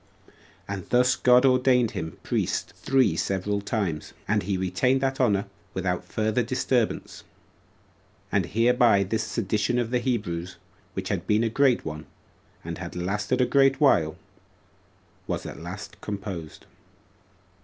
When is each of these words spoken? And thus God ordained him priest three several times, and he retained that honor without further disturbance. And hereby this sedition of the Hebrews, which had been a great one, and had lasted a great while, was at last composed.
And 0.67 0.89
thus 0.89 1.15
God 1.15 1.45
ordained 1.45 1.91
him 1.91 2.17
priest 2.23 2.73
three 2.75 3.15
several 3.15 3.61
times, 3.61 4.13
and 4.27 4.41
he 4.41 4.57
retained 4.57 4.99
that 5.01 5.21
honor 5.21 5.45
without 5.75 6.03
further 6.03 6.41
disturbance. 6.41 7.23
And 8.31 8.47
hereby 8.47 9.03
this 9.03 9.21
sedition 9.21 9.77
of 9.77 9.91
the 9.91 9.99
Hebrews, 9.99 10.57
which 10.95 11.09
had 11.09 11.27
been 11.27 11.43
a 11.43 11.49
great 11.49 11.85
one, 11.85 12.07
and 12.63 12.79
had 12.79 12.95
lasted 12.95 13.41
a 13.41 13.45
great 13.45 13.79
while, 13.79 14.15
was 15.27 15.45
at 15.45 15.59
last 15.59 16.01
composed. 16.01 16.65